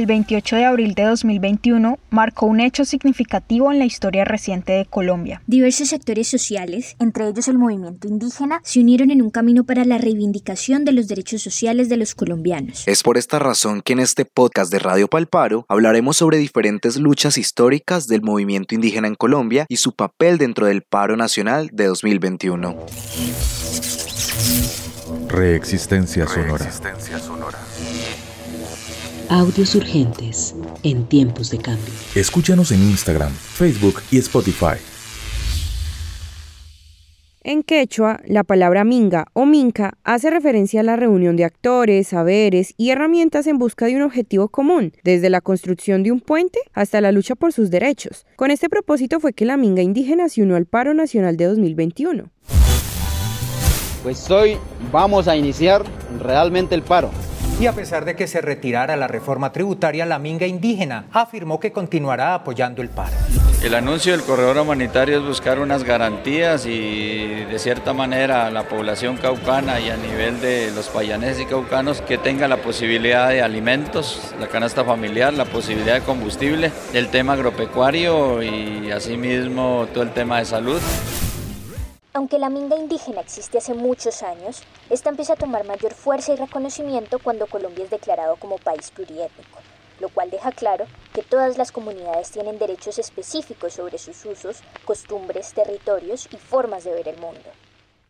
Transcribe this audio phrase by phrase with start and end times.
[0.00, 4.86] el 28 de abril de 2021 marcó un hecho significativo en la historia reciente de
[4.86, 5.42] Colombia.
[5.46, 9.98] Diversos sectores sociales, entre ellos el movimiento indígena, se unieron en un camino para la
[9.98, 12.88] reivindicación de los derechos sociales de los colombianos.
[12.88, 17.36] Es por esta razón que en este podcast de Radio Palparo hablaremos sobre diferentes luchas
[17.36, 22.74] históricas del movimiento indígena en Colombia y su papel dentro del paro nacional de 2021.
[25.28, 27.59] Reexistencia sonora.
[29.30, 31.94] Audios urgentes en tiempos de cambio.
[32.16, 34.74] Escúchanos en Instagram, Facebook y Spotify.
[37.44, 42.74] En quechua, la palabra minga o minca hace referencia a la reunión de actores, saberes
[42.76, 47.00] y herramientas en busca de un objetivo común, desde la construcción de un puente hasta
[47.00, 48.26] la lucha por sus derechos.
[48.34, 52.24] Con este propósito fue que la minga indígena se unió al paro nacional de 2021.
[54.02, 54.56] Pues hoy
[54.90, 55.84] vamos a iniciar
[56.18, 57.12] realmente el paro.
[57.60, 61.72] Y a pesar de que se retirara la reforma tributaria, la Minga indígena afirmó que
[61.72, 63.12] continuará apoyando el paro.
[63.62, 68.66] El anuncio del corredor humanitario es buscar unas garantías y de cierta manera a la
[68.66, 73.42] población caucana y a nivel de los payaneses y caucanos que tenga la posibilidad de
[73.42, 80.12] alimentos, la canasta familiar, la posibilidad de combustible, el tema agropecuario y asimismo todo el
[80.12, 80.80] tema de salud.
[82.12, 86.36] Aunque la minga indígena existe hace muchos años, esta empieza a tomar mayor fuerza y
[86.36, 89.60] reconocimiento cuando Colombia es declarado como país pluriétnico,
[90.00, 95.52] lo cual deja claro que todas las comunidades tienen derechos específicos sobre sus usos, costumbres,
[95.54, 97.48] territorios y formas de ver el mundo.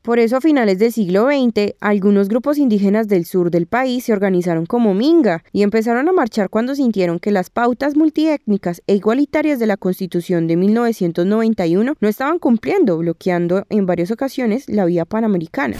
[0.02, 4.14] Por eso a finales del siglo XX, algunos grupos indígenas del sur del país se
[4.14, 9.58] organizaron como Minga y empezaron a marchar cuando sintieron que las pautas multiétnicas e igualitarias
[9.58, 15.76] de la Constitución de 1991 no estaban cumpliendo, bloqueando en varias ocasiones la vía panamericana.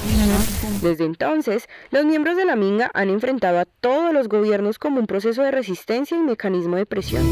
[0.83, 5.07] Desde entonces, los miembros de la Minga han enfrentado a todos los gobiernos como un
[5.07, 7.25] proceso de resistencia y mecanismo de presión.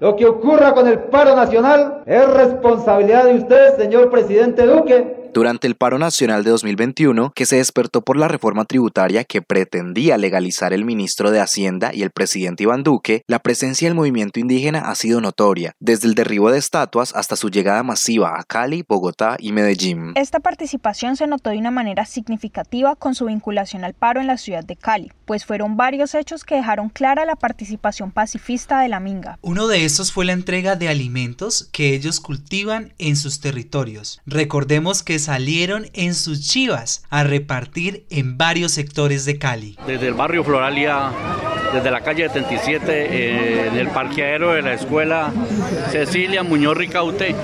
[0.00, 5.66] Lo que ocurra con el paro nacional es responsabilidad de usted, señor presidente Duque, durante
[5.66, 10.72] el paro nacional de 2021, que se despertó por la reforma tributaria que pretendía legalizar
[10.72, 14.94] el ministro de Hacienda y el presidente Iván Duque, la presencia del movimiento indígena ha
[14.94, 19.52] sido notoria, desde el derribo de estatuas hasta su llegada masiva a Cali, Bogotá y
[19.52, 20.12] Medellín.
[20.14, 24.38] Esta participación se notó de una manera significativa con su vinculación al paro en la
[24.38, 29.00] ciudad de Cali, pues fueron varios hechos que dejaron clara la participación pacifista de la
[29.00, 29.38] Minga.
[29.42, 34.20] Uno de estos fue la entrega de alimentos que ellos cultivan en sus territorios.
[34.26, 39.76] Recordemos que salieron en sus chivas a repartir en varios sectores de Cali.
[39.86, 41.10] Desde el barrio Floralia,
[41.72, 45.32] desde la calle 77, eh, en el parqueadero de la escuela
[45.90, 47.34] Cecilia Muñoz Ricaute,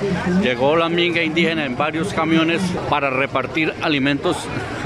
[0.43, 4.37] llegó la minga indígena en varios camiones para repartir alimentos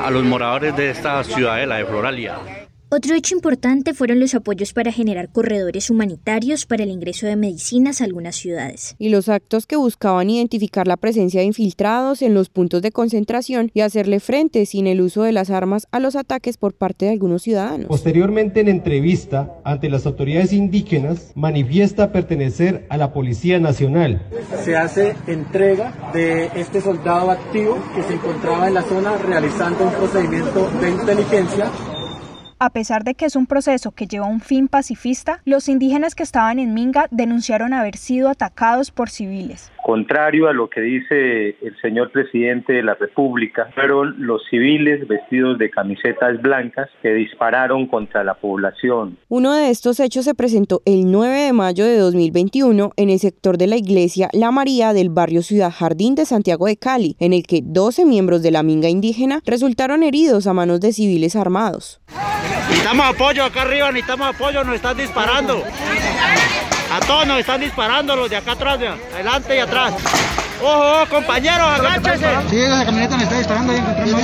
[0.03, 2.68] a los moradores de esta ciudadela de Floralia.
[2.91, 8.01] Otro hecho importante fueron los apoyos para generar corredores humanitarios para el ingreso de medicinas
[8.01, 8.97] a algunas ciudades.
[8.99, 13.71] Y los actos que buscaban identificar la presencia de infiltrados en los puntos de concentración
[13.75, 17.13] y hacerle frente sin el uso de las armas a los ataques por parte de
[17.13, 17.89] algunos ciudadanos.
[17.89, 24.27] Posteriormente en entrevista ante las autoridades indígenas manifiesta pertenecer a la Policía Nacional.
[24.65, 29.93] Se hace entrega de este soldado activo que se encontraba en la zona realizando un
[29.93, 31.71] procedimiento de inteligencia
[32.59, 36.23] a pesar de que es un proceso que lleva un fin pacifista, los indígenas que
[36.23, 39.71] estaban en Minga denunciaron haber sido atacados por civiles.
[39.89, 45.57] Contrario a lo que dice el señor presidente de la República, fueron los civiles vestidos
[45.57, 49.17] de camisetas blancas que dispararon contra la población.
[49.29, 53.57] Uno de estos hechos se presentó el 9 de mayo de 2021 en el sector
[53.57, 57.45] de la iglesia La María del barrio Ciudad Jardín de Santiago de Cali, en el
[57.45, 62.03] que 12 miembros de la Minga indígena resultaron heridos a manos de civiles armados.
[62.69, 65.63] Necesitamos apoyo acá arriba, necesitamos apoyo, nos están disparando.
[66.91, 68.79] A todos nos están disparando los de acá atrás,
[69.13, 69.78] adelante y atrás.
[70.61, 72.27] ¡Ojo, compañeros, agáchese!
[72.51, 74.23] Sí, la camioneta me está disparando, ahí encontramos.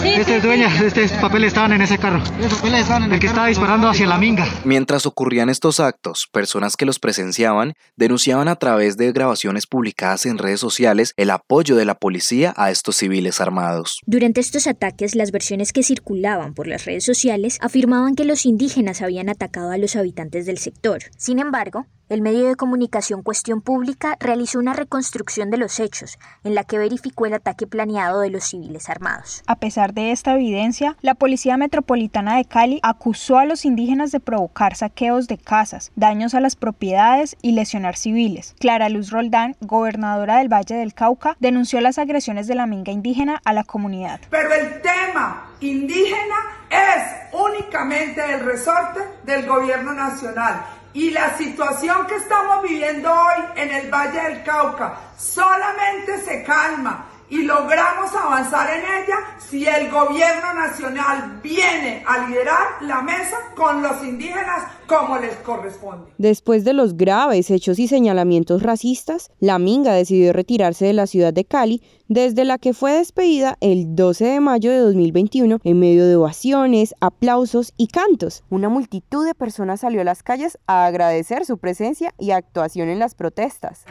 [0.00, 2.22] Sí, este es dueña, estos papeles estaban en ese carro.
[2.22, 4.48] papeles estaban en el, el que estaba disparando hacia la minga.
[4.64, 10.38] Mientras ocurrían estos actos, personas que los presenciaban denunciaban a través de grabaciones publicadas en
[10.38, 14.00] redes sociales el apoyo de la policía a estos civiles armados.
[14.06, 19.02] Durante estos ataques, las versiones que circulaban por las redes sociales afirmaban que los indígenas
[19.02, 21.00] habían atacado a los habitantes del sector.
[21.18, 26.54] Sin embargo, el medio de comunicación Cuestión Pública realizó una reconstrucción de los hechos, en
[26.54, 29.42] la que verificó el ataque planeado de los civiles armados.
[29.46, 34.20] A pesar de esta evidencia, la Policía Metropolitana de Cali acusó a los indígenas de
[34.20, 38.54] provocar saqueos de casas, daños a las propiedades y lesionar civiles.
[38.60, 43.40] Clara Luz Roldán, gobernadora del Valle del Cauca, denunció las agresiones de la minga indígena
[43.44, 44.20] a la comunidad.
[44.30, 46.36] Pero el tema indígena
[46.70, 50.64] es únicamente el resorte del gobierno nacional
[50.96, 57.04] Y la situación que estamos viviendo hoy en el Valle del Cauca solamente se calma
[57.28, 63.82] y logramos avanzar en ella si el gobierno nacional viene a liderar la mesa con
[63.82, 66.06] los indígenas como les corresponde.
[66.18, 71.32] Después de los graves hechos y señalamientos racistas, la Minga decidió retirarse de la ciudad
[71.32, 76.06] de Cali, desde la que fue despedida el 12 de mayo de 2021 en medio
[76.06, 78.44] de ovaciones, aplausos y cantos.
[78.48, 82.98] Una multitud de personas salió a las calles a agradecer su presencia y actuación en
[82.98, 83.84] las protestas.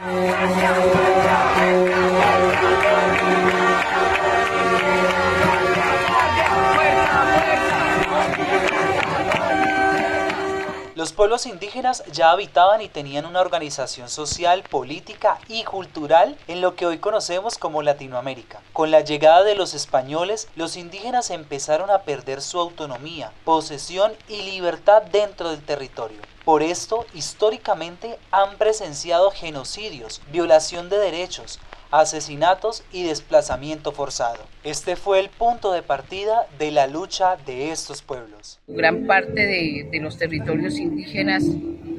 [11.06, 16.74] Los pueblos indígenas ya habitaban y tenían una organización social, política y cultural en lo
[16.74, 18.60] que hoy conocemos como Latinoamérica.
[18.72, 24.42] Con la llegada de los españoles, los indígenas empezaron a perder su autonomía, posesión y
[24.50, 26.18] libertad dentro del territorio.
[26.44, 31.60] Por esto, históricamente han presenciado genocidios, violación de derechos,
[31.90, 34.40] asesinatos y desplazamiento forzado.
[34.64, 38.58] Este fue el punto de partida de la lucha de estos pueblos.
[38.66, 41.44] Gran parte de, de los territorios indígenas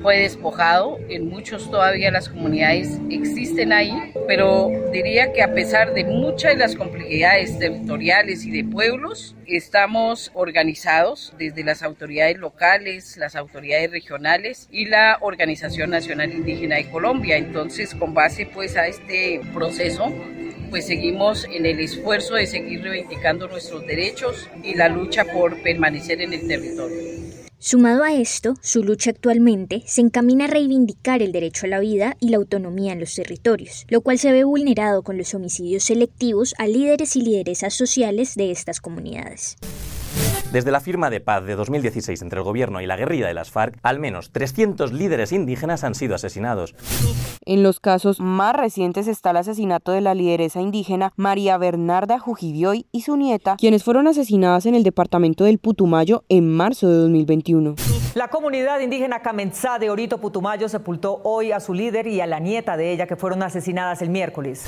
[0.01, 3.93] fue despojado, en muchos todavía las comunidades existen ahí,
[4.27, 10.31] pero diría que a pesar de muchas de las complejidades territoriales y de pueblos, estamos
[10.33, 17.37] organizados desde las autoridades locales, las autoridades regionales y la Organización Nacional Indígena de Colombia.
[17.37, 20.13] Entonces, con base pues a este proceso,
[20.69, 26.21] pues seguimos en el esfuerzo de seguir reivindicando nuestros derechos y la lucha por permanecer
[26.21, 27.16] en el territorio.
[27.59, 32.15] Sumado a esto, su lucha actualmente se encamina a reivindicar el derecho a la vida
[32.19, 36.53] y la autonomía en los territorios, lo cual se ve vulnerado con los homicidios selectivos
[36.59, 39.57] a líderes y lideresas sociales de estas comunidades.
[40.51, 43.51] Desde la firma de paz de 2016 entre el gobierno y la guerrilla de las
[43.51, 46.73] FARC, al menos 300 líderes indígenas han sido asesinados.
[47.45, 52.87] En los casos más recientes está el asesinato de la lideresa indígena María Bernarda Jujibioy
[52.93, 57.75] y su nieta, quienes fueron asesinadas en el departamento del Putumayo en marzo de 2021.
[58.15, 62.39] La comunidad indígena Camenzá de Orito Putumayo sepultó hoy a su líder y a la
[62.39, 64.63] nieta de ella que fueron asesinadas el miércoles.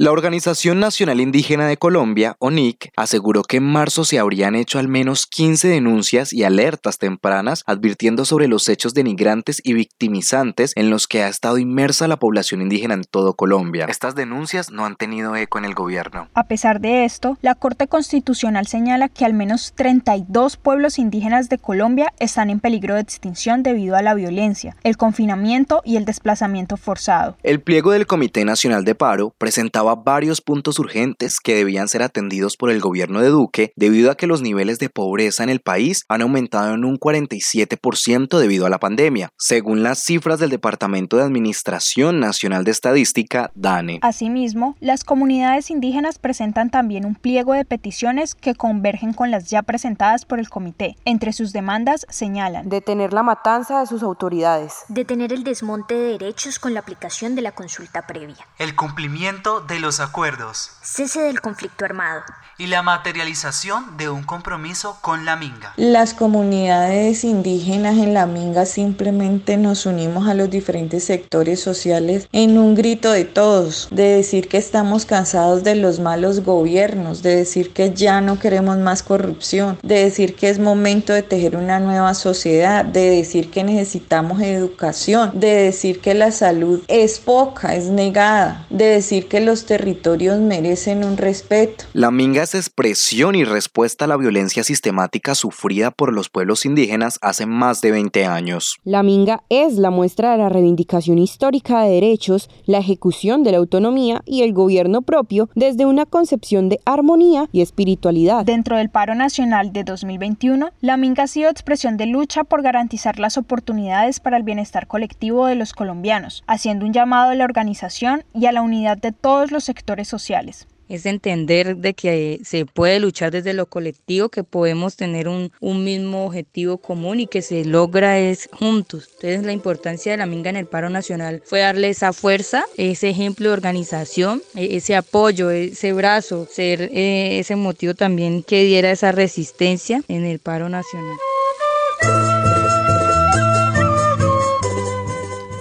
[0.00, 4.86] La Organización Nacional Indígena de Colombia, ONIC, aseguró que en marzo se habrían hecho al
[4.86, 11.08] menos 15 denuncias y alertas tempranas advirtiendo sobre los hechos denigrantes y victimizantes en los
[11.08, 13.86] que ha estado inmersa la población indígena en todo Colombia.
[13.88, 16.28] Estas denuncias no han tenido eco en el gobierno.
[16.32, 21.58] A pesar de esto, la Corte Constitucional señala que al menos 32 pueblos indígenas de
[21.58, 26.76] Colombia están en peligro de extinción debido a la violencia, el confinamiento y el desplazamiento
[26.76, 27.36] forzado.
[27.42, 32.56] El pliego del Comité Nacional de Paro presentaba varios puntos urgentes que debían ser atendidos
[32.56, 36.04] por el gobierno de Duque debido a que los niveles de pobreza en el país
[36.08, 41.24] han aumentado en un 47% debido a la pandemia, según las cifras del Departamento de
[41.24, 43.98] Administración Nacional de Estadística, DANE.
[44.02, 49.62] Asimismo, las comunidades indígenas presentan también un pliego de peticiones que convergen con las ya
[49.62, 50.96] presentadas por el comité.
[51.04, 56.58] Entre sus demandas señalan detener la matanza de sus autoridades, detener el desmonte de derechos
[56.58, 61.84] con la aplicación de la consulta previa, el cumplimiento de los acuerdos, cese del conflicto
[61.84, 62.22] armado
[62.58, 65.72] y la materialización de un compromiso con la Minga.
[65.76, 72.58] Las comunidades indígenas en la Minga simplemente nos unimos a los diferentes sectores sociales en
[72.58, 77.72] un grito de todos, de decir que estamos cansados de los malos gobiernos, de decir
[77.72, 82.14] que ya no queremos más corrupción, de decir que es momento de tejer una nueva
[82.14, 88.66] sociedad, de decir que necesitamos educación, de decir que la salud es poca, es negada,
[88.68, 91.84] de decir que los territorios merecen un respeto.
[91.92, 97.18] La Minga es expresión y respuesta a la violencia sistemática sufrida por los pueblos indígenas
[97.20, 98.78] hace más de 20 años.
[98.84, 103.58] La Minga es la muestra de la reivindicación histórica de derechos, la ejecución de la
[103.58, 108.46] autonomía y el gobierno propio desde una concepción de armonía y espiritualidad.
[108.46, 113.18] Dentro del paro nacional de 2021, la Minga ha sido expresión de lucha por garantizar
[113.18, 118.24] las oportunidades para el bienestar colectivo de los colombianos, haciendo un llamado a la organización
[118.32, 123.00] y a la unidad de todos los sectores sociales es entender de que se puede
[123.00, 127.64] luchar desde lo colectivo, que podemos tener un, un, mismo objetivo común y que se
[127.64, 129.08] logra es juntos.
[129.14, 133.10] Entonces la importancia de la Minga en el paro nacional fue darle esa fuerza, ese
[133.10, 139.12] ejemplo de organización, ese apoyo, ese brazo, ser eh, ese motivo también que diera esa
[139.12, 141.16] resistencia en el paro nacional.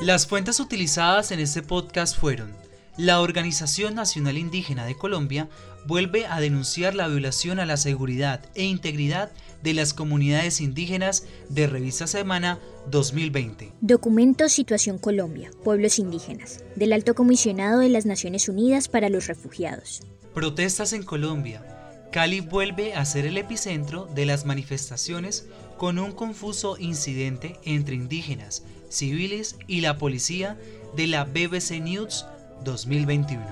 [0.01, 2.66] Las fuentes utilizadas en este podcast fueron
[2.97, 5.49] La Organización Nacional Indígena de Colombia
[5.85, 11.67] vuelve a denunciar la violación a la seguridad e integridad de las comunidades indígenas de
[11.67, 12.57] Revista Semana
[12.89, 13.71] 2020.
[13.81, 20.01] Documento Situación Colombia, Pueblos Indígenas, del Alto Comisionado de las Naciones Unidas para los Refugiados.
[20.33, 21.63] Protestas en Colombia.
[22.11, 25.45] Cali vuelve a ser el epicentro de las manifestaciones
[25.77, 30.57] con un confuso incidente entre indígenas, civiles y la policía
[30.95, 32.25] de la BBC News
[32.63, 33.43] 2021.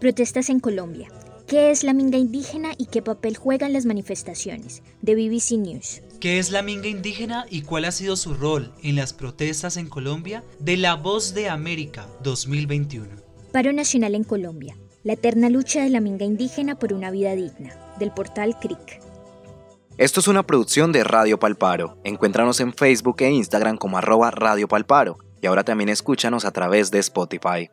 [0.00, 1.08] Protestas en Colombia.
[1.46, 4.82] ¿Qué es la minga indígena y qué papel juegan las manifestaciones?
[5.00, 6.02] De BBC News.
[6.18, 9.88] ¿Qué es la minga indígena y cuál ha sido su rol en las protestas en
[9.88, 10.42] Colombia?
[10.58, 13.06] De La Voz de América 2021.
[13.52, 14.76] Paro Nacional en Colombia.
[15.04, 17.78] La eterna lucha de la minga indígena por una vida digna.
[17.98, 19.00] Del portal CRIC.
[19.98, 21.96] Esto es una producción de Radio Palparo.
[22.02, 25.16] Encuéntranos en Facebook e Instagram como arroba Radio Palparo.
[25.40, 27.70] Y ahora también escúchanos a través de Spotify.